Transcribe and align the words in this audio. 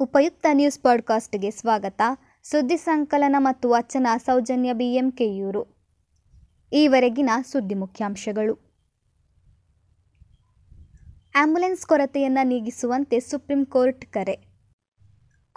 ನಮಸ್ತೆ 0.00 0.52
ನ್ಯೂಸ್ 0.52 0.80
ಪಾಡ್ಕಾಸ್ಟ್ಗೆ 0.80 1.50
ಸ್ವಾಗತ. 1.50 2.02
ಸುದ್ದಿ 2.42 2.76
ಸಂಕಲನ 2.76 3.36
ಮತ್ತು 3.38 3.68
ವಚನ 3.68 4.06
ಸೌಜನ್ಯ 4.24 4.74
ಬಿಎಂಕೆಯೂರು 4.74 5.66
ಈವರೆಗಿನ 6.72 7.30
ಸುದ್ದಿ 7.44 7.74
ಮುಖ್ಯಾಂಶಗಳು. 7.74 8.54
ಆಂಬ್ಯುಲೆನ್ಸ್ 11.34 11.86
ಕೊರತೆಯನ್ನು 11.86 12.46
ನೀಗಿಸುವಂತೆ 12.46 13.20
ಸುಪ್ರೀಂ 13.20 13.64
ಕೋರ್ಟ್ 13.64 14.06
ಕರೆ. 14.06 14.47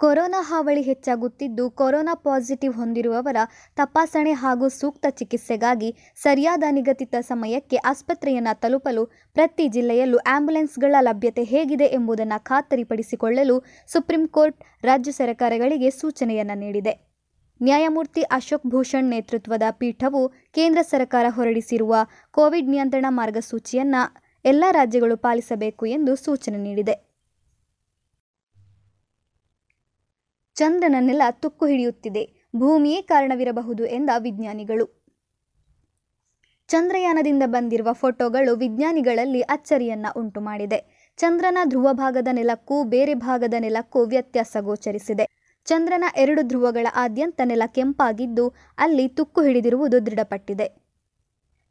ಕೊರೋನಾ 0.02 0.38
ಹಾವಳಿ 0.42 0.82
ಹೆಚ್ಚಾಗುತ್ತಿದ್ದು 0.82 1.70
ಕೊರೋನಾ 1.70 2.14
ಪಾಸಿಟಿವ್ 2.14 2.72
ಹೊಂದಿರುವವರ 2.72 3.36
ತಪಾಸಣೆ 3.76 4.32
ಹಾಗೂ 4.32 4.68
ಸೂಕ್ತ 4.68 5.06
ಚಿಕಿತ್ಸೆಗಾಗಿ 5.10 5.90
ಸರಿಯಾದ 6.16 6.64
ನಿಗದಿತ 6.70 7.14
ಸಮಯಕ್ಕೆ 7.20 7.76
ಆಸ್ಪತ್ರೆಯನ್ನು 7.76 8.54
ತಲುಪಲು 8.60 9.04
ಪ್ರತಿ 9.34 9.68
ಜಿಲ್ಲೆಯಲ್ಲೂ 9.68 10.18
ಆಂಬ್ಯುಲೆನ್ಸ್ಗಳ 10.26 10.94
ಲಭ್ಯತೆ 11.00 11.44
ಹೇಗಿದೆ 11.44 11.84
ಎಂಬುದನ್ನು 11.84 12.44
ಖಾತರಿಪಡಿಸಿಕೊಳ್ಳಲು 12.44 13.56
ಸುಪ್ರೀಂ 13.88 14.24
ಕೋರ್ಟ್ 14.28 14.58
ರಾಜ್ಯ 14.84 15.12
ಸರ್ಕಾರಗಳಿಗೆ 15.12 15.90
ಸೂಚನೆಯನ್ನು 15.90 16.54
ನೀಡಿದೆ. 16.54 16.94
ನ್ಯಾಯಮೂರ್ತಿ 17.60 18.22
ಅಶೋಕ್ 18.22 18.66
ಭೂಷಣ್ 18.66 19.10
ನೇತೃತ್ವದ 19.10 19.62
ಪೀಠವು 19.70 20.24
ಕೇಂದ್ರ 20.28 20.82
ಸರ್ಕಾರ 20.82 21.26
ಹೊರಡಿಸಿರುವ 21.28 21.94
ಕೋವಿಡ್ 22.30 22.68
ನಿಯಂತ್ರಣ 22.68 23.06
ಮಾರ್ಗಸೂಚಿಯನ್ನು 23.08 24.02
ಎಲ್ಲ 24.44 24.64
ರಾಜ್ಯಗಳು 24.72 25.16
ಪಾಲಿಸಬೇಕು 25.16 25.86
ಎಂದು 25.86 26.14
ಸೂಚನೆ 26.16 26.58
ನೀಡಿದೆ. 26.58 27.11
ಚಂದ್ರನ 30.62 30.96
ನೆಲ 31.00 31.22
ತುಕ್ಕು 31.30 31.66
ಹಿಡಿಯುತ್ತಿದೆ. 31.66 32.48
ಭೂಮಿಯೇ 32.56 33.02
ಕಾರಣವಿರಬಹುದು 33.02 33.84
ಎಂದ 33.84 34.10
ವಿಜ್ಞಾನಿಗಳು. 34.18 35.04
ಚಂದ್ರಯಾನದಿಂದ 36.68 37.42
ಬಂದಿರುವ 37.46 37.88
ಫೋಟೋಗಳು 37.92 38.56
ವಿಜ್ಞಾನಿಗಳಲ್ಲಿ 38.56 39.40
ಅಚ್ಚರಿಯನ್ನ 39.40 40.06
ಉಂಟು 40.16 40.40
ಮಾಡಿದೆ 40.40 41.12
ಚಂದ್ರನ 41.16 41.58
ಧ್ರುವ 41.64 41.88
ಭಾಗದ 41.92 42.28
ನೆಲಕ್ಕೂ 42.32 42.84
ಬೇರೆ 42.84 43.14
ಭಾಗದ 43.14 43.54
ನೆಲಕ್ಕೂ 43.58 44.04
ವ್ಯತ್ಯಾಸ 44.04 44.56
ಗೋಚರಿಸಿದೆ. 44.60 45.28
ಚಂದ್ರನ 45.64 46.04
ಎರಡು 46.16 46.42
ಧ್ರುವಗಳ 46.42 46.86
ಆದ್ಯಂತ 46.94 47.40
ನೆಲ 47.44 47.62
ಕೆಂಪಾಗಿದ್ದು 47.66 48.54
ಅಲ್ಲಿ 48.78 49.08
ತುಕ್ಕು 49.08 49.42
ಹಿಡಿದಿರುವುದು 49.42 50.06
ದೃಢಪಟ್ಟಿದೆ. 50.06 50.82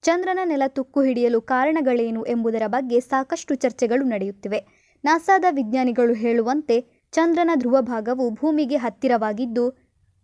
ಚಂದ್ರನ 0.02 0.40
ನೆಲ 0.46 0.64
ತುಕ್ಕು 0.68 1.02
ಹಿಡಿಯಲು 1.02 1.42
ಕಾರಣಗಳೇನು 1.42 2.24
ಎಂಬುದರ 2.24 2.62
ಬಗ್ಗೆ 2.68 3.00
ಸಾಕಷ್ಟು 3.00 3.56
ಚರ್ಚೆಗಳು 3.56 4.06
ನಡೆಯುತ್ತಿವೆ. 4.06 4.82
ನಾಸಾದ 5.04 5.46
ವಿಜ್ಞಾನಿಗಳು 5.52 6.14
ಹೇಳುವಂತೆ 6.14 6.91
ಚಂದ್ರನ 7.12 7.50
ಧ್ರುವ 7.56 7.82
ಭಾಗವು 7.82 8.30
ಭೂಮಿಗೆ 8.32 8.78
ಹತ್ತಿರವಾಗಿದ್ದು 8.78 9.70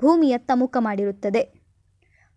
ಭೂಮಿಯತ್ತ 0.02 0.52
ಮುಖ 0.54 0.78
ಮಾಡಿರುತ್ತದೆ. 0.80 1.68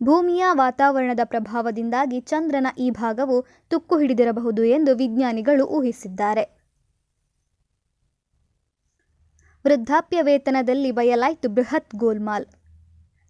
ಭೂಮಿಯ 0.03 0.45
ವಾತಾವರಣದ 0.53 1.20
ಪ್ರಭಾವದಿಂದಾಗಿ 1.25 2.20
ಚಂದ್ರನ 2.20 2.67
ಈ 2.79 2.91
ಭಾಗವು 2.91 3.47
ತುಕ್ಕು 3.69 3.98
ಹಿಡಿದಿರಬಹುದು 3.98 4.65
ಎಂದು 4.65 4.97
ವಿಜ್ಞಾನಿಗಳು 4.97 5.67
ಊಹಿಸಿದ್ದಾರೆ. 5.67 6.61
ವೃದ್ಧಾಪ್ಯ 9.67 10.23
ವೇತನದಲ್ಲಿ 10.23 10.92
ಬಯಲಾಯಿತು 10.92 11.48
ಬೃಹತ್ 11.48 11.95
ಗೋಲ್ಮಾಲ್. 11.95 12.47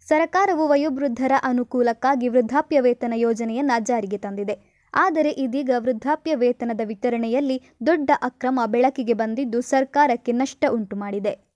ಸರ್ಕಾರವು 0.07 0.69
ವಯೋವೃದ್ಧರ 0.69 1.33
ಅನುಕೂಲಕ್ಕಾಗಿ 1.43 2.29
ವೃದ್ಧಾಪ್ಯ 2.29 2.81
ವೇತನ 2.81 3.13
ಯೋಜನೆಯನ್ನು 3.17 3.85
ಜಾರಿಗೆ 3.85 4.19
ತಂದಿದೆ. 4.19 4.70
ಆದರೆ 4.95 5.31
ಇದೀಗ 5.31 5.71
ವೃದ್ಧಾಪ್ಯ 5.79 6.35
ವೇತನದ 6.35 6.81
ವಿತರಣೆಯಲ್ಲಿ 6.85 7.63
ದೊಡ್ಡ 7.87 8.11
ಅಕ್ರಮ 8.23 8.61
ಬೆಳಕಿಗೆ 8.67 9.15
ಬಂದಿದ್ದು 9.15 9.61
ಸರ್ಕಾರಕ್ಕೆ 9.61 10.33
ನಷ್ಟ 10.33 10.65
ಉಂಟು 10.71 10.97
ಮಾಡಿದೆ. 10.97 11.51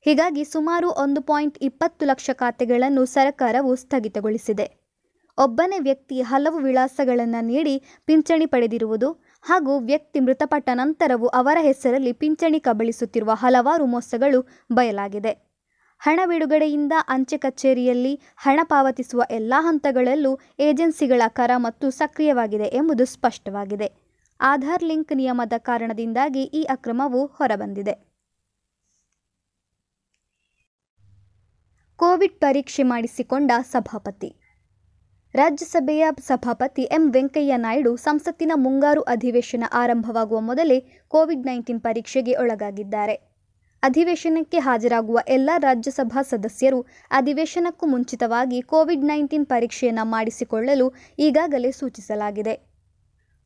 ಹೀಗಾಗಿ 0.00 0.44
ಸುಮಾರು 0.44 0.90
ಒಂದು 0.90 1.22
ಪಾಯಿಂಟ್ 1.22 1.58
ಇಪ್ಪತ್ತು 1.62 2.06
ಲಕ್ಷ 2.06 2.30
ಖಾತೆಗಳನ್ನು 2.32 3.04
ಸರ್ಕಾರವು 3.04 3.76
ಸ್ಥಗಿತಗೊಳಿಸಿದೆ. 3.76 4.86
ಒಬ್ಬನೇ 5.38 5.78
ವ್ಯಕ್ತಿ 5.78 6.20
ಹಲವು 6.20 6.58
ವಿಳಾಸಗಳನ್ನು 6.58 7.44
ನೀಡಿ 7.44 7.82
ಪಿಂಚಣಿ 8.04 8.46
ಪಡೆದಿರುವುದು 8.46 9.12
ಹಾಗೂ 9.42 9.78
ವ್ಯಕ್ತಿ 9.78 10.20
ಮೃತಪಟ್ಟ 10.20 10.70
ನಂತರವೂ 10.74 11.26
ಅವರ 11.26 11.58
ಹೆಸರಲ್ಲಿ 11.60 12.12
ಪಿಂಚಣಿ 12.12 12.60
ಕಬಳಿಸುತ್ತಿರುವ 12.60 13.30
ಹಲವಾರು 13.34 13.86
ಮೋಸಗಳು 13.86 14.48
ಬಯಲಾಗಿದೆ. 14.72 15.45
ಹಣ 15.98 16.20
ಬಿಡುಗಡೆಯಿಂದ 16.26 16.92
ಅಂಚೆ 17.08 17.38
ಕಚೇರಿಯಲ್ಲಿ 17.38 18.20
ಹಣ 18.36 18.60
ಪಾವತಿಸುವ 18.62 19.22
ಎಲ್ಲ 19.30 19.54
ಹಂತಗಳಲ್ಲೂ 19.58 20.38
ಏಜೆನ್ಸಿಗಳ 20.58 21.22
ಕರ 21.28 21.50
ಮತ್ತು 21.56 21.90
ಸಕ್ರಿಯವಾಗಿದೆ 21.90 22.64
ಎಂಬುದು 22.64 23.04
ಸ್ಪಷ್ಟವಾಗಿದೆ. 23.04 23.92
ಆಧಾರ್ 24.40 24.82
ಲಿಂಕ್ 24.82 25.16
ನಿಯಮದ 25.16 25.52
ಕಾರಣದಿಂದಾಗಿ 25.58 26.42
ಈ 26.42 26.62
ಅಕ್ರಮವು 26.62 27.26
ಹೊರಬಂದಿದೆ. 27.26 28.16
ಕೋವಿಡ್ 31.96 32.40
ಪರೀಕ್ಷೆ 32.40 32.82
ಮಾಡಿಸಿಕೊಂಡ 32.82 33.52
ಸಭಾಪತಿ. 33.62 34.36
ರಾಜ್ಯಸಭೆಯ 35.34 36.06
ಸಭಾಪತಿ 36.20 36.82
ಎಂ. 36.82 37.12
ವೆಂಕಯ್ಯ 37.12 37.56
ನಾಯ್ಡು 37.56 37.96
ಸಂಸತ್ತಿನ 37.96 38.52
ಮುಂಗಾರು 38.54 39.02
ಅಧಿವೇಶನ 39.02 39.64
ಆರಂಭವಾಗುವ 39.72 40.40
ಮೊದಲೇ 40.40 40.80
ಕೋವಿಡ್ 41.08 41.46
ನೈನ್ಟೀನ್ 41.46 41.80
ಪರೀಕ್ಷೆಗೆ 41.80 42.34
ಒಳಗಾಗಿದ್ದಾರೆ. 42.34 43.25
ಅಧಿವೇಶನಕ್ಕೆ 43.82 44.58
ಹಾಜರಾಗುವ 44.58 45.18
ಎಲ್ಲ 45.28 45.50
ರಾಜ್ಯಸಭಾ 45.58 46.22
ಸದಸ್ಯರು 46.22 46.86
ಅಧಿವೇಶನಕ್ಕೂ 47.10 47.86
ಮುಂಚಿತವಾಗಿ 47.86 48.60
ಕೋವಿಡ್ 48.60 49.04
ನೈನ್ಟೀನ್ 49.04 49.46
ಪರೀಕ್ಷೆಯನ್ನು 49.46 50.04
ಮಾಡಿಸಿಕೊಳ್ಳಲು 50.04 50.94
ಈಗಾಗಲೇ 51.18 51.70
ಸೂಚಿಸಲಾಗಿದೆ. 51.70 52.54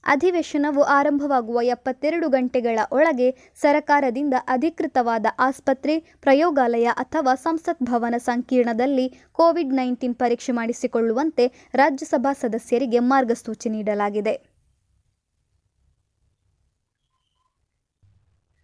ಅಧಿವೇಶನವು 0.07 0.83
ಆರಂಭವಾಗುವ 0.83 1.63
ಎಪ್ಪತ್ತೆರಡು 1.63 2.29
ಗಂಟೆಗಳ 2.29 2.79
ಒಳಗೆ 2.93 3.37
ಸರಕಾರದಿಂದ 3.55 4.35
ಅಧಿಕೃತವಾದ 4.49 5.27
ಆಸ್ಪತ್ರೆ, 5.39 5.99
ಪ್ರಯೋಗಾಲಯ 5.99 6.87
ಅಥವಾ 6.97 7.35
ಸಂಸತ್ 7.35 7.83
ಭವನ 7.83 8.15
ಸಂಕೀರ್ಣದಲ್ಲಿ 8.19 9.09
ಕೋವಿಡ್ 9.33 9.75
ನೈನ್ಟೀನ್ 9.75 10.15
ಪರೀಕ್ಷೆ 10.15 10.53
ಮಾಡಿಸಿಕೊಳ್ಳುವಂತೆ 10.53 11.47
ರಾಜ್ಯಸಭಾ 11.75 12.33
ಸದಸ್ಯರಿಗೆ 12.33 12.99
ಮಾರ್ಗಸೂಚಿ 12.99 13.69
ನೀಡಲಾಗಿದೆ. 13.69 14.50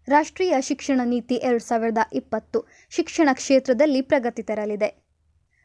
ರಾಷ್ಟ್ರೀಯ 0.08 0.54
ಶಿಕ್ಷಣ 0.60 1.00
ನೀತಿ 1.04 1.34
ಎರಡು 1.34 1.64
ಸಾವಿರದ 1.64 1.98
ಇಪ್ಪತ್ತು 2.12 2.58
ಶಿಕ್ಷಣ 2.90 3.28
ಕ್ಷೇತ್ರದಲ್ಲಿ 3.32 4.02
ಪ್ರಗತಿ 4.02 4.42
ತರಲಿದೆ. 4.42 5.06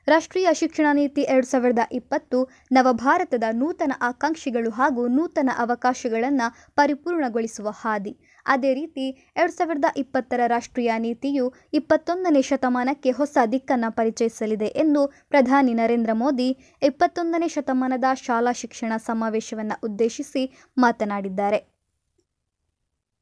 ರಾಷ್ಟ್ರೀಯ 0.08 0.50
ಶಿಕ್ಷಣ 0.54 0.86
ನೀತಿ 0.94 1.22
ಎರಡು 1.22 1.48
ಸಾವಿರದ 1.48 1.80
ಇಪ್ಪತ್ತು 1.92 2.50
ನವಭಾರತದ 2.72 3.44
ನೂತನ 3.52 3.92
ಆಕಾಂಕ್ಷಿಗಳು 4.02 4.70
ಹಾಗೂ 4.70 5.08
ನೂತನ 5.08 5.50
ಅವಕಾಶಗಳನ್ನು 5.58 6.74
ಪರಿಪೂರ್ಣಗೊಳಿಸುವ 6.76 7.70
ಹಾದಿ. 7.72 8.20
ಅದೇ 8.46 8.74
ರೀತಿ, 8.74 9.32
ಎರಡು 9.38 9.54
ಸಾವಿರದ 9.54 9.86
ಇಪ್ಪತ್ತರ 9.98 10.40
ರಾಷ್ಟ್ರೀಯ 10.48 10.92
ನೀತಿಯು 10.98 11.54
ಇಪ್ಪತ್ತೊಂದನೇ 11.74 12.42
ಶತಮಾನಕ್ಕೆ 12.42 13.12
ಹೊಸ 13.12 13.38
ದಿಕ್ಕನ್ನು 13.52 13.96
ಪರಿಚಯಿಸಲಿದೆ 13.96 14.66
ಎಂದು 14.66 15.08
ಪ್ರಧಾನಿ 15.30 15.74
ನರೇಂದ್ರ 15.74 16.14
ಮೋದಿ 16.14 16.50
ಇಪ್ಪತ್ತೊಂದನೇ 16.82 17.48
ಶತಮಾನದ 17.48 18.04
ಶಾಲಾ 18.16 18.52
ಶಿಕ್ಷಣ 18.52 18.94
ಸಮಾವೇಶವನ್ನು 18.98 19.78
ಉದ್ದೇಶಿಸಿ 19.84 20.46
ಮಾತನಾಡಿದ್ದಾರೆ. 20.78 21.71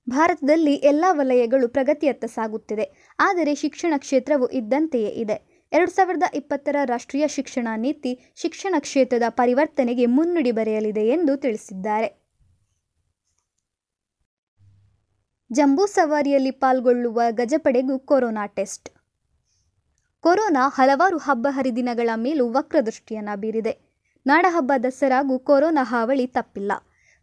ಭಾರತದಲ್ಲಿ 0.10 0.74
ಎಲ್ಲ 0.74 1.06
ವಲಯಗಳು 1.12 1.70
ಪ್ರಗತಿಯತ್ತ 1.70 2.26
ಸಾಗುತ್ತಿದೆ. 2.26 3.16
ಆದರೆ 3.20 3.56
ಶಿಕ್ಷಣ 3.56 3.94
ಕ್ಷೇತ್ರವು 3.98 4.48
ಇದ್ದಂತೆಯೇ 4.48 5.10
ಇದೆ. 5.10 5.68
ಎರಡು 5.72 5.92
ಸಾವಿರದ 5.92 6.24
ಇಪ್ಪತ್ತರ 6.34 6.76
ರಾಷ್ಟ್ರೀಯ 6.86 7.28
ಶಿಕ್ಷಣ 7.28 7.68
ನೀತಿ 7.76 8.34
ಶಿಕ್ಷಣ 8.36 8.76
ಕ್ಷೇತ್ರದ 8.80 9.24
ಪರಿವರ್ತನೆಗೆ 9.30 10.06
ಮುನ್ನುಡಿ 10.06 10.52
ಬರೆಯಲಿದೆ 10.52 11.08
ಎಂದು 11.08 11.38
ತಿಳಿಸಿದ್ದಾರೆ. 11.38 12.20
ಜಂಬೂ 15.52 15.86
ಸವಾರಿಯಲ್ಲಿ 15.86 16.52
ಪಾಲ್ಗೊಳ್ಳುವ 16.52 17.22
ಗಜಪಡೆಗೂ 17.32 18.00
ಕೊರೋನಾ 18.00 18.46
ಟೆಸ್ಟ್. 18.46 18.90
ಕೊರೋನಾ 20.20 20.70
ಹಲವಾರು 20.70 21.18
ಹಬ್ಬ 21.18 21.48
ಹರಿದಿನಗಳ 21.50 22.10
ಮೇಲೂ 22.16 22.52
ವಕ್ರದೃಷ್ಟಿಯನ್ನು 22.52 23.40
ಬೀರಿದೆ. 23.40 23.74
ನಾಡಹಬ್ಬ 24.26 24.72
ದಸರಾಗೂ 24.84 25.40
ಕೊರೋನಾ 25.40 25.84
ಹಾವಳಿ 25.84 26.28
ತಪ್ಪಿಲ್ಲ. 26.28 26.72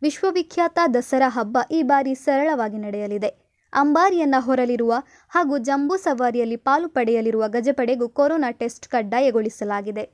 ವಿಶ್ವವಿಖ್ಯಾತ 0.03 0.79
ದಸರಾ 0.95 1.29
ಹಬ್ಬ 1.29 1.59
ಈ 1.71 1.83
ಬಾರಿ 1.83 2.15
ಸರಳವಾಗಿ 2.15 2.79
ನಡೆಯಲಿದೆ. 2.79 3.29
ಅಂಬಾರಿಯನ್ನ 3.73 4.35
ಹೊರಲಿರುವ 4.39 4.95
ಹಾಗೂ 5.29 5.59
ಜಂಬೂ 5.59 5.97
ಸವಾರಿಯಲ್ಲಿ 5.97 6.57
ಪಾಲು 6.57 6.89
ಪಡೆಯಲಿರುವ 6.89 7.45
ಗಜಪಡೆಗೂ 7.49 8.09
ಕೊರೋನಾ 8.09 8.51
ಟೆಸ್ಟ್ 8.51 8.89
ಕಡ್ಡಾಯಗೊಳಿಸಲಾಗಿದೆ. 8.89 10.11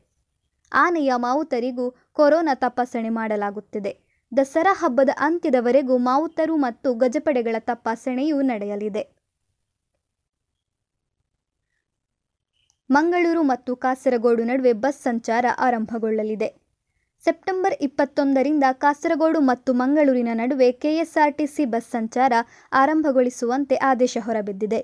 ಆನೆಯ 0.73 1.13
ಮಾವುತರಿಗೂ 1.17 1.95
ಕೊರೋನಾ 2.13 2.55
ತಪಾಸಣೆ 2.55 3.09
ಮಾಡಲಾಗುತ್ತಿದೆ. 3.09 3.99
ದಸರಾ 4.37 4.75
ಹಬ್ಬದ 4.75 5.09
ಅಂತ್ಯದವರೆಗೂ 5.19 5.99
ಮಾವುತರು 5.99 6.57
ಮತ್ತು 6.57 6.95
ಗಜಪಡೆಗಳ 6.95 7.57
ತಪಾಸಣೆಯೂ 7.59 8.43
ನಡೆಯಲಿದೆ. 8.43 9.23
ಮಂಗಳೂರು 12.91 13.43
ಮತ್ತು 13.43 13.77
ಕಾಸರಗೋಡು 13.77 14.45
ನಡುವೆ 14.45 14.73
ಬಸ್ 14.73 15.03
ಸಂಚಾರ 15.03 15.45
ಆರಂಭಗೊಳ್ಳಲಿದೆ. 15.59 16.62
ಸೆಪ್ಟೆಂಬರ್ 17.27 17.75
ಇಪ್ಪತ್ತೊಂದರಿಂದ 17.81 18.65
ಕಾಸರಗೋಡು 18.73 19.41
ಮತ್ತು 19.41 19.75
ಮಂಗಳೂರಿನ 19.75 20.31
ನಡುವೆ 20.35 20.69
ಕೆಎಸ್ಆರ್ಟಿಸಿ 20.73 21.65
ಬಸ್ 21.65 21.91
ಸಂಚಾರ 21.91 22.33
ಆರಂಭಗೊಳಿಸುವಂತೆ 22.73 23.77
ಆದೇಶ 23.91 24.17
ಹೊರಬಿದ್ದಿದೆ. 24.21 24.81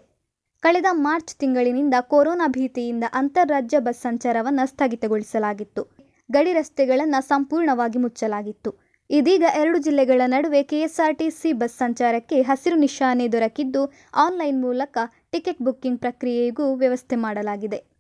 ಕಳೆದ 0.63 0.87
ಮಾರ್ಚ್ 1.07 1.35
ತಿಂಗಳಿನಿಂದ 1.37 1.97
ಕೊರೋನಾ 2.01 2.47
ಭೀತಿಯಿಂದ 2.47 3.05
ಅಂತಾರಾಜ್ಯ 3.13 3.79
ಬಸ್ 3.79 4.01
ಸಂಚಾರವನ್ನು 4.03 4.67
ಸ್ಥಗಿತಗೊಳಿಸಲಾಗಿತ್ತು. 4.67 5.83
ಗಡಿ 6.31 6.53
ರಸ್ತೆಗಳನ್ನು 6.53 7.21
ಸಂಪೂರ್ಣವಾಗಿ 7.29 7.99
ಮುಚ್ಚಲಾಗಿತ್ತು. 7.99 8.71
ಇದೀಗ 9.11 9.45
ಎರಡು 9.55 9.79
ಜಿಲ್ಲೆಗಳ 9.79 10.23
ನಡುವೆ 10.27 10.63
ಕೆಎಸ್ಆರ್ಟಿಸಿ 10.63 11.53
ಬಸ್ 11.53 11.79
ಸಂಚಾರಕ್ಕೆ 11.79 12.39
ಹಸಿರು 12.43 12.77
ನಿಶಾನೆ 12.77 13.27
ದೊರಕಿದ್ದು, 13.29 13.83
ಆನ್ಲೈನ್ 14.15 14.59
ಮೂಲಕ 14.63 14.99
ಟಿಕೆಟ್ 15.31 15.63
ಬುಕ್ಕಿಂಗ್ 15.63 16.01
ಪ್ರಕ್ರಿಯೆಗೂ 16.01 16.75
ವ್ಯವಸ್ಥೆ 16.75 17.17
ಮಾಡಲಾಗಿದೆ. 17.17 17.98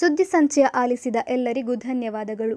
ಸುದ್ದಿ 0.00 0.24
ಸಂಚಯ 0.24 0.66
ಆಲಿಸಿದ 0.74 1.16
ಎಲ್ಲರಿಗೂ 1.28 1.74
ಧನ್ಯವಾದಗಳು. 1.74 2.56